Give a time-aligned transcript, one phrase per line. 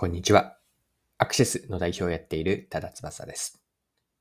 [0.00, 0.56] こんにちは。
[1.18, 3.60] アクセスの代表をやっている多田翼です。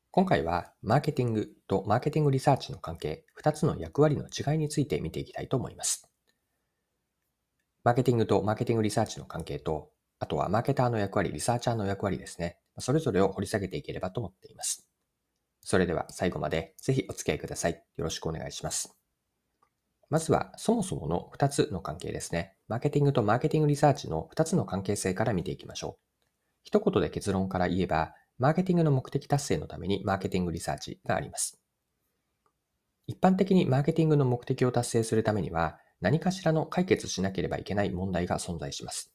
[0.10, 6.10] 今回はマーケティングとマーケティングリサーチの関係、2つの役割の違いについて見ていきたいと思います。
[7.84, 12.58] マーケティングとマーケティングリサーチの関係と、あとはマーケターの役割、リサーチャーの役割ですね。
[12.80, 14.90] それぞれを掘り下げていければと思っています。
[15.62, 17.74] それでは最後までぜひお付き合いください。
[17.98, 18.98] よろしくお願いします。
[20.10, 22.57] まずはそもそもの2つの関係ですね。
[22.68, 26.02] マーケティングとマーケティングリサーチの2つの関係性から見ていきましょう。
[26.64, 31.62] 一言で結論から言えば、マーケティングの目的達成のためにマーケティングリサーチがあります。
[33.08, 39.14] 一般的にマーケティングの目的を達成するためには、何かしらの解決しなければいけない問題が存在します。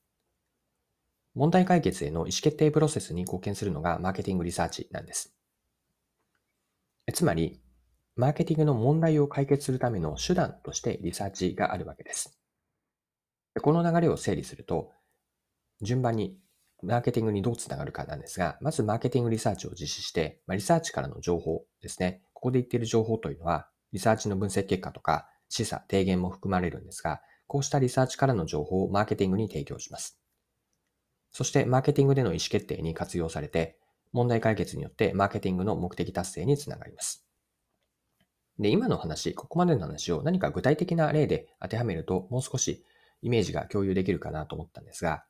[1.34, 5.34] 問題解決への意思決定プロセスに貢献するのがマーケティングリサーチなんです。
[7.12, 7.60] つまり、
[8.16, 12.41] マーケティングの問題を解決するための手段としてリサーチがあるわけです。
[13.60, 14.92] この流れを整理すると、
[15.82, 16.38] 順番に
[16.82, 22.22] マーケティングにどうつながるかなんですが、まずマーケティングリサーチを実施してま、リサーチからの情報ですね。
[22.32, 30.18] ここで言っている情報というのは、リサーチの分析結果とか、示唆、提言も含まれるんですが、こうしたリサーチからの情報をマーケティングに提供します。
[31.30, 33.78] そして、マーケティングでの意思決定に活用されて、
[34.12, 37.26] 問題解決によってマーケティングの目的達成につながります。
[38.58, 42.84] で、今の話、ここまでの話を何か具体的な例で当てはめると、もう少し
[43.22, 45.24] イメージが共有できるかなと思ったんですが、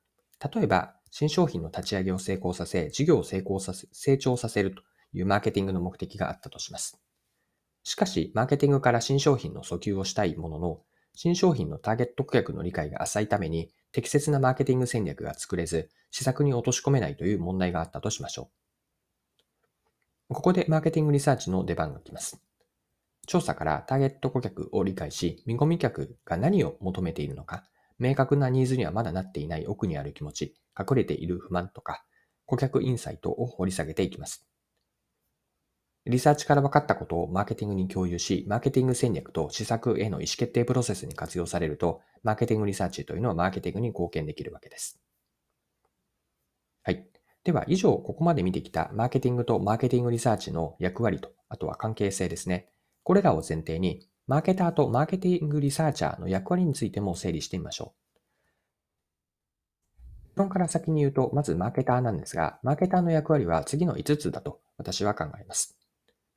[0.55, 7.01] 例えば、新商品の立ち上げを成功させ、事業を成功させ、成長させるというマーケティングの目的があったとします。
[7.85, 10.83] しかし、マーケティングから新商品の訴求をしたいものの、
[11.15, 18.51] 新商品のターゲット顧客の理解が浅いために、適切なマーケティング戦略が作れず、施策に落とし込めないという問題があったとしましょ
[20.31, 20.35] う。
[20.35, 22.43] ここでマーケティングリサーチの出番が来ます。
[23.27, 27.65] 調査からターゲット顧客を理解し、見込み客が何を求めているのか、
[27.99, 32.05] 明確なニーズにはまだなっていない奥にある気持ち、隠れている不満とか、
[32.47, 34.47] 顧客インサイトを掘り下げていきます。
[36.05, 45.01] リサーチから分かったことをマーケティングに共有し、マーケティング戦略と施策への意思決定プロセスに活用されると、マーケティングリサーチというのはマーケティングに貢献できるわけです。
[46.83, 47.07] はい。
[47.45, 52.69] では、以上、ここまで見てきたマーケティングとマーケティングリサーチの役割と、あとは関係性ですね。
[53.05, 58.03] これらを前提に、マーケターとマーケティングリサーチャーの役割についても整理してみましょう。
[60.29, 65.77] 結論から先に言うと、まずマーケターなんですが、マーケターの役割は次の5つだと私は考えます。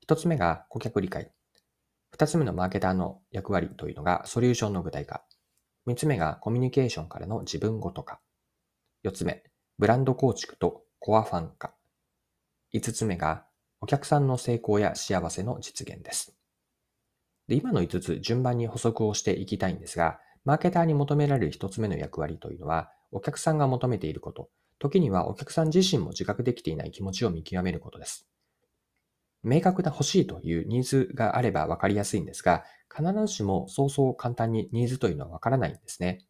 [0.07, 1.31] 1つ目が顧客理解。
[2.18, 5.23] 2つ目のマーケターの役割というのがソリューションの具体化。
[5.88, 8.19] 3つ目がコミュニケーションからの自分ごと化。
[9.06, 9.44] 4つ目、
[9.78, 11.73] ブランド構築とコアファン化。
[12.73, 13.46] 5つ目が
[13.79, 16.35] お客さんの成功や幸せの実現です。
[17.48, 28.28] で、今の5つ順番に補足をしていきたいんですが、マーケターに求められる1つ目の役割というのは、お客さんが求めていること、時にはお客さん自身も自覚できていない気持ちを見極めることです。
[29.44, 32.64] 明確な欲しいというニーズがあれば分かりやすいんですが、
[32.94, 36.26] 必ずしもそうそう簡単にニーズというのは分からないんですね。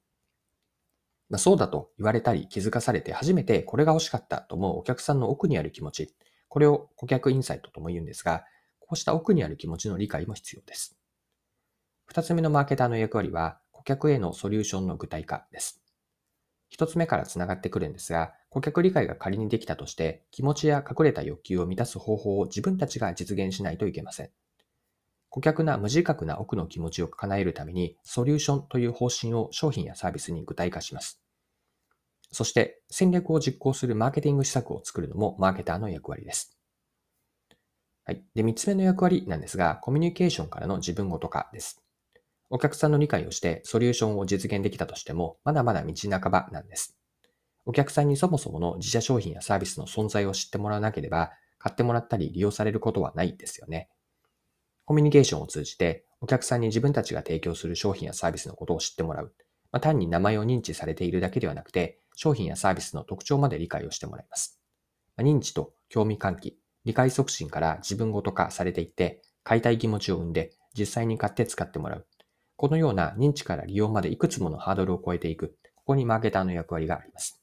[1.30, 6.14] まあ、そうだと言われたり気づかされて初めてこれが欲しかったと思うお客さんの奥にある気持ち、
[6.50, 8.44] これを顧客インサイトとも言うんですが、
[8.80, 10.98] こうした奥にある気持ちの理解も必要です。
[12.06, 15.82] 二つ目のマーケターの役割は、顧客へのソリューションの具体化です。
[16.70, 24.30] 一つ目からつながってくるんですが、顧客理解が仮にできたとして、気持ちや隠れた欲求を満たす方法を自分たちが実現しないといけません。
[25.30, 31.22] 顧客な無自覚な奥の気持ちを叶えるために、ソリューションという方針を商品やサービスに具体化します。
[32.32, 36.58] そして、戦略を実行するマーケティング施策を作るのもマーケターの役割です。
[38.06, 38.24] はい。
[38.36, 41.85] で、三つ目の役割なんですが、コミュニケーションからの自分ごと化です。
[42.56, 46.98] お客さんの理解をしてソリューションを実現できたとしても、まだまだ道半ばなんです。
[47.66, 53.90] お客さんにそもそもの自社商品やサービスの存在を知ってもらわなければ、買ってもらったり利用されることはないですよね。
[54.86, 59.34] コミュニケーションを通じて、お客さんに自分たちが提供する商品やサービスのことを知ってもらう。
[59.74, 64.62] まあ、単に名前を認知されているだけではなくて、商品やサービスの特徴まで理解をしてもらいます。
[65.18, 72.08] まあ、認知と興味喚起、理解促進から自分ごと化されていって、買いたい気持ちを生んで、実際に買って使ってもらう。
[72.58, 75.58] このような認知から利用までいくつものハードルを超えていく。
[75.76, 77.42] ここにマーケターの役割があります。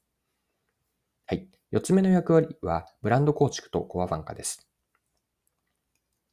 [1.26, 1.48] はい。
[1.70, 4.66] 四つ目の役割は、ブランド構築とコアファン化です。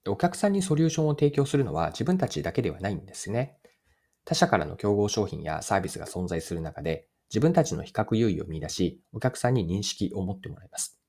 [0.07, 3.57] お客さんにソリューションを提供するのは自分たちだけではないんですね。
[4.25, 10.99] 他社からの競合商品やサービスが存在する中で、自分たちの比較優位を見出し、お客さんに認識を持ってもらいます。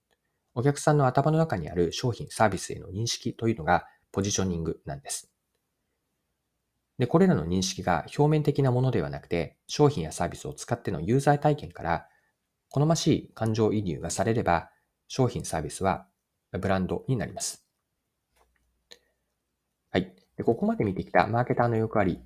[0.55, 5.31] お客さんの頭の中にある商品、サービスへの認識というのがポジショニングなんです。
[7.01, 12.07] で、これらの認識が表面的なものではなくて、商品やサービスを使ってのユーザー体験から
[12.69, 14.69] 好ましい感情移入がされれば、
[15.09, 16.07] 商品サービスは
[16.53, 17.67] ブランドになります。
[19.91, 20.15] はい。
[20.37, 22.21] でここまで見てきたマーケターの役割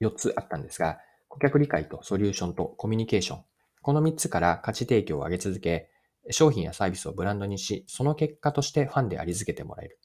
[0.00, 0.96] 4つあったんですが、
[1.28, 3.44] 顧客理解とソリューションとコミュニケーション。
[3.82, 5.90] この3つから価値提供を上げ続け、
[6.30, 9.98] 商品やサービスをブランドにし、その結果としてファンであり続けてもらえる。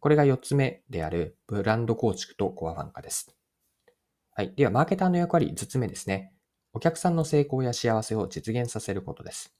[0.00, 3.36] これが4つ目であるブランド構築とコアファン化です。
[4.32, 4.54] はい。
[4.56, 6.32] では、マーケターの役割5つ目ですね。
[6.72, 9.54] お客さんの成功や幸せを実現させることです。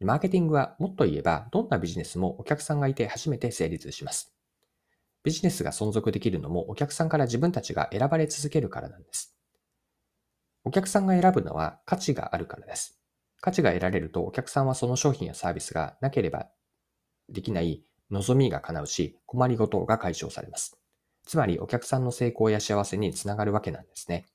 [0.00, 4.34] マーケティングはもっと言えば、どんなビジネスもお客さんがいて初めて成立します。
[5.22, 9.36] ビジネスが存続できるのもお客さんから自分たちが選ばれ続けるからなんです。
[10.64, 13.00] お客さんが選ぶのは価値があるからです。
[13.40, 16.48] 価値が得られるとお客さんはその商品やサービスがなければ
[17.28, 20.78] できない望みが叶うし、困りごとが解消されます。
[21.26, 24.26] つまりお客さんの成功や幸せにつながるわけなんですね。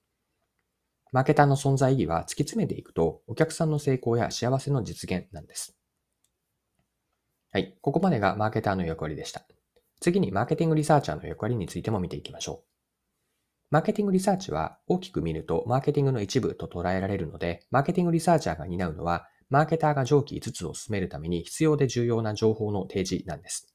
[1.11, 5.77] マーケターの存在意義は突き詰めていくと、お客さんの成功や幸せの実現なんです。
[7.51, 7.77] はい。
[7.81, 9.45] ここまでがマーケターの役割でした。
[10.01, 12.75] 次にマーケティングリサーチャーの役割についても見ていきましょう。
[13.71, 23.73] マーケティングリサーチは大きく見るとマーケティングの一部と捉えられるので、マーケティングリサーチャーが担うのは、マーケターが上記5つを進めるために必要で重要な情報の提示なんです。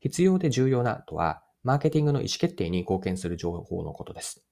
[0.00, 4.44] 必要で重要なとは、マーケティングの意思決定に貢献する情報のことです。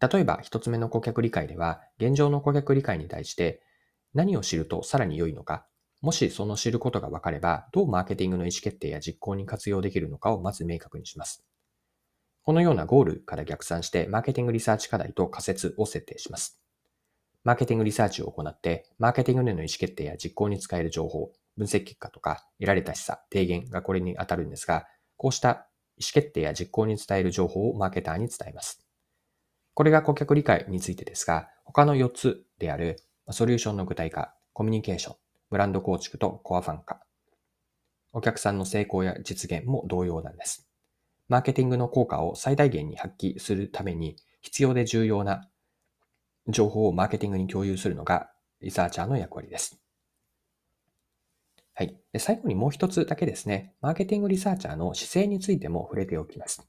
[0.00, 3.62] 例えば、一つ目の顧客理解では、現状の顧客理解に対して、
[4.14, 5.66] 何を知るとさらに良いのか、
[6.00, 11.44] もしその知ることが分かれば、どうマーケティングの意思決定や実行に活用できるのかをまず明確にします。
[12.42, 16.58] このようなゴールから逆算して、マーケティングリサーチ課題と仮説を設定します。
[17.42, 25.48] マーケティングリサーチを行って、マーケティングでの意思決定や実行に使える情報、分析結果とか、得られた示唆、提言がこれに当たるんですが、こうした
[25.96, 28.86] 意思決定や実行に伝える情報をマーケターに伝えます。
[29.74, 32.96] これが顧客理解についてですが、他の4つである
[33.30, 35.16] ソリューションの具体化、コミュニケーション、
[35.50, 37.00] ブランド構築とコアファン化。
[38.12, 40.68] お客さんの成功や実現も同様なんです。
[41.28, 45.48] マーケティングの効果を最大限に発揮するために必要で重要な
[46.52, 48.30] 情報をマーケティングに共有するのが
[48.60, 49.80] リサーチャーの役割です。
[51.74, 51.96] はい。
[52.12, 56.68] で最後にもう一つだけですね、マーケティングリサーチャーの姿勢についても触れておきます。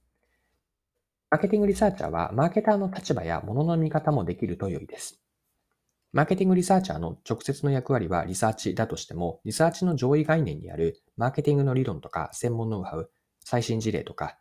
[1.30, 5.22] マーケティングリサーチャーはマーケターの立場や物の見方もできると良いです。
[6.14, 13.10] マーケティングリサーチャーの直接の役割はリサーチだとしても、リサーチの上位概念にあるマーケティングの理論とか専門ノウハウ、
[13.46, 14.38] 最新事例とか、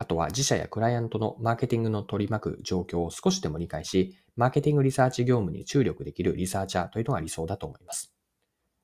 [0.00, 8.10] あとは自社やクライアントのマーケティングの取り巻く状況を少しでも理解し、マーケティングリサーチ業務に注力できるリサーチャーというのが理想だと思います。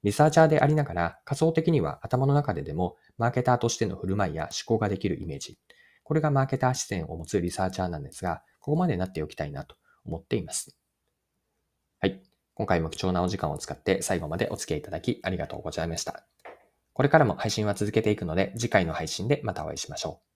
[0.02, 5.58] リサーチャーでありながら、仮想的には頭の中ででもマーケターとしての振る舞いや思考ができるイメージ。
[6.04, 10.76] これがマーケター視点を持つリサーチャーなんですが、ここまでなっておきたいなと思っています。
[11.98, 12.22] はい。
[12.52, 16.26] 今回も貴重なお時間を使って最後までお付き合いいただきありがとうございました。
[16.92, 20.36] これからも配信は続けていくので、次回の配信でまたお会いしましょう。